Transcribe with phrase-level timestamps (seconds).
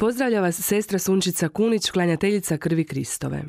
[0.00, 3.42] Pozdravlja vas sestra Sunčica Kunić, klanjateljica krvi Kristove.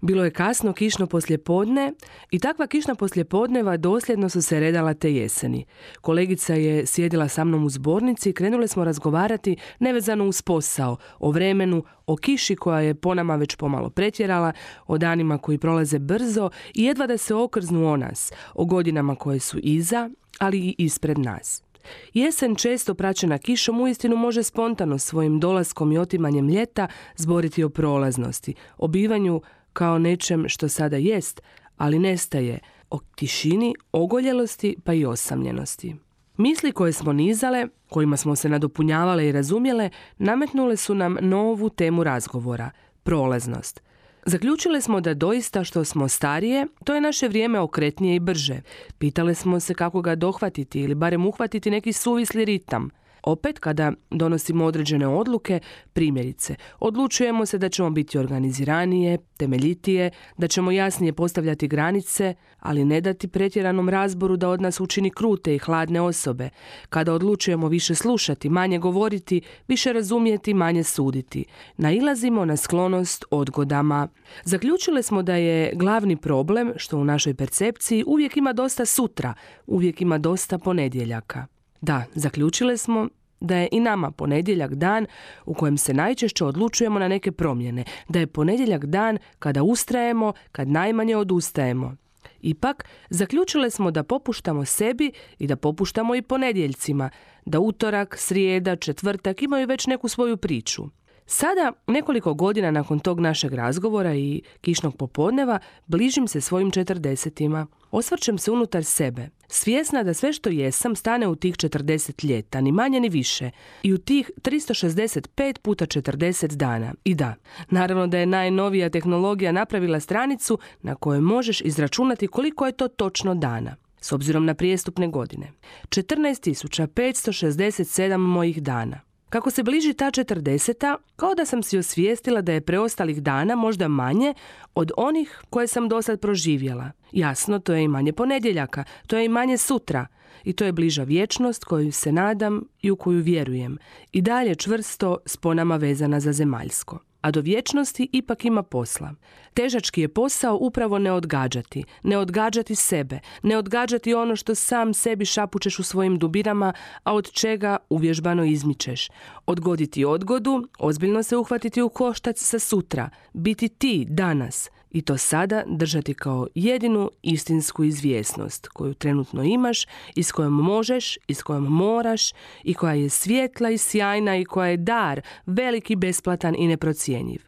[0.00, 1.92] Bilo je kasno kišno poslijepodne
[2.30, 5.64] i takva kišna poslijepodneva dosljedno su se redala te jeseni.
[6.00, 11.30] Kolegica je sjedila sa mnom u zbornici i krenule smo razgovarati nevezano uz posao, o
[11.30, 14.52] vremenu, o kiši koja je po nama već pomalo pretjerala,
[14.86, 19.40] o danima koji prolaze brzo i jedva da se okrznu o nas, o godinama koje
[19.40, 21.65] su iza, ali i ispred nas.
[22.14, 28.54] Jesen često praćena kišom uistinu može spontano svojim dolaskom i otimanjem ljeta zboriti o prolaznosti,
[28.78, 29.40] o bivanju
[29.72, 31.42] kao nečem što sada jest,
[31.76, 32.58] ali nestaje,
[32.90, 35.96] o tišini, ogoljelosti pa i osamljenosti.
[36.36, 42.04] Misli koje smo nizale, kojima smo se nadopunjavale i razumjele, nametnule su nam novu temu
[42.04, 42.70] razgovora,
[43.02, 43.85] prolaznost.
[44.28, 48.60] Zaključile smo da doista što smo starije, to je naše vrijeme okretnije i brže.
[48.98, 52.90] Pitale smo se kako ga dohvatiti ili barem uhvatiti neki suvisli ritam–
[53.26, 55.60] opet kada donosimo određene odluke,
[55.92, 63.00] primjerice, odlučujemo se da ćemo biti organiziranije, temeljitije, da ćemo jasnije postavljati granice, ali ne
[63.00, 66.50] dati pretjeranom razboru da od nas učini krute i hladne osobe.
[66.88, 71.44] Kada odlučujemo više slušati, manje govoriti, više razumjeti, manje suditi.
[71.76, 74.08] Nailazimo na sklonost odgodama.
[74.44, 79.34] Zaključile smo da je glavni problem što u našoj percepciji uvijek ima dosta sutra,
[79.66, 81.55] uvijek ima dosta ponedjeljaka.
[81.80, 83.08] Da, zaključile smo
[83.40, 85.06] da je i nama ponedjeljak dan
[85.46, 90.68] u kojem se najčešće odlučujemo na neke promjene, da je ponedjeljak dan kada ustrajemo, kad
[90.68, 91.96] najmanje odustajemo.
[92.40, 97.10] Ipak, zaključile smo da popuštamo sebi i da popuštamo i ponedjeljcima,
[97.44, 100.84] da utorak, srijeda, četvrtak imaju već neku svoju priču.
[101.28, 107.66] Sada, nekoliko godina nakon tog našeg razgovora i kišnog popodneva, bližim se svojim četrdesetima.
[107.90, 112.72] Osvrćem se unutar sebe, svjesna da sve što jesam stane u tih 40 ljeta, ni
[112.72, 113.50] manje ni više,
[113.82, 116.94] i u tih 365 puta 40 dana.
[117.04, 117.34] I da,
[117.70, 123.34] naravno da je najnovija tehnologija napravila stranicu na kojoj možeš izračunati koliko je to točno
[123.34, 125.52] dana s obzirom na prijestupne godine.
[125.88, 129.00] 14.567 mojih dana.
[129.28, 133.88] Kako se bliži ta četrdeseta, kao da sam si osvijestila da je preostalih dana možda
[133.88, 134.34] manje
[134.74, 136.90] od onih koje sam dosad proživjela.
[137.12, 140.06] Jasno, to je i manje ponedjeljaka, to je i manje sutra.
[140.44, 143.78] I to je bliža vječnost koju se nadam i u koju vjerujem.
[144.12, 149.14] I dalje čvrsto s ponama vezana za zemaljsko a do vječnosti ipak ima posla.
[149.54, 155.24] Težački je posao upravo ne odgađati, ne odgađati sebe, ne odgađati ono što sam sebi
[155.24, 156.72] šapučeš u svojim dubinama,
[157.02, 159.08] a od čega uvježbano izmičeš.
[159.46, 165.62] Odgoditi odgodu, ozbiljno se uhvatiti u koštac sa sutra, biti ti danas, i to sada
[165.66, 171.64] držati kao jedinu istinsku izvjesnost koju trenutno imaš i s kojom možeš i s kojom
[171.64, 172.32] moraš
[172.64, 177.42] i koja je svjetla i sjajna i koja je dar, veliki, besplatan i neprocjenjiv.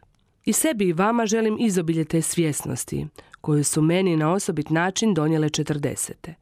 [0.45, 3.07] I sebi i vama želim izobilje te svjesnosti
[3.41, 6.35] koju su meni na osobit način donijele četrdesete.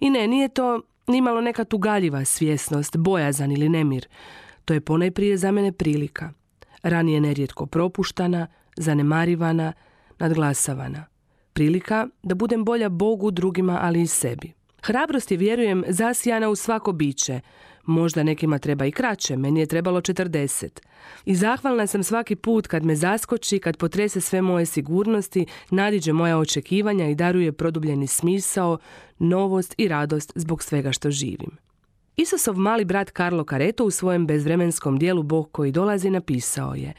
[0.00, 4.06] I ne, nije to nimalo neka tugaljiva svjesnost, bojazan ili nemir.
[4.64, 6.32] To je ponajprije za mene prilika.
[6.82, 8.46] Ranije nerijetko propuštana,
[8.76, 9.72] zanemarivana,
[10.18, 11.04] nadglasavana.
[11.52, 14.52] Prilika da budem bolja Bogu, drugima, ali i sebi.
[14.82, 17.40] Hrabrost je, vjerujem, zasijana u svako biće.
[17.84, 20.80] Možda nekima treba i kraće, meni je trebalo 40.
[21.24, 26.38] I zahvalna sam svaki put kad me zaskoči, kad potrese sve moje sigurnosti, nadiđe moja
[26.38, 28.78] očekivanja i daruje produbljeni smisao,
[29.18, 31.67] novost i radost zbog svega što živim.
[32.20, 36.92] Isusov mali brat Karlo Careto u svojem bezvremenskom dijelu Bog koji dolazi napisao je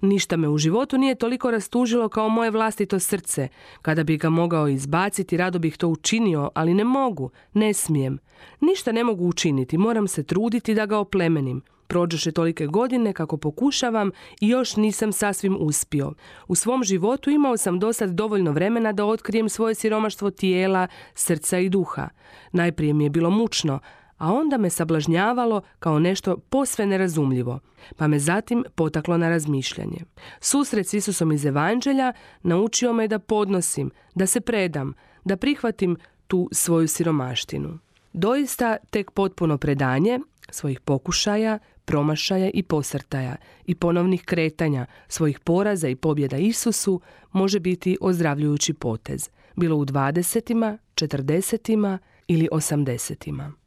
[0.00, 3.48] Ništa me u životu nije toliko rastužilo kao moje vlastito srce.
[3.82, 8.18] Kada bi ga mogao izbaciti, rado bih to učinio, ali ne mogu, ne smijem.
[8.60, 11.62] Ništa ne mogu učiniti, moram se truditi da ga oplemenim.
[11.86, 14.10] Prođoše tolike godine kako pokušavam
[14.40, 16.12] i još nisam sasvim uspio.
[16.48, 21.68] U svom životu imao sam dosad dovoljno vremena da otkrijem svoje siromaštvo tijela, srca i
[21.68, 22.08] duha.
[22.52, 23.80] Najprije mi je bilo mučno,
[24.24, 27.60] a onda me sablažnjavalo kao nešto posve nerazumljivo,
[27.96, 29.98] pa me zatim potaklo na razmišljanje.
[30.40, 32.12] Susret s Isusom iz Evanđelja
[32.42, 34.94] naučio me da podnosim, da se predam,
[35.24, 37.78] da prihvatim tu svoju siromaštinu.
[38.12, 43.36] Doista tek potpuno predanje svojih pokušaja, promašaja i posrtaja
[43.66, 47.00] i ponovnih kretanja svojih poraza i pobjeda Isusu
[47.32, 50.78] može biti ozdravljujući potez, bilo u 20.
[50.94, 51.98] 40.
[52.28, 53.63] ili 80.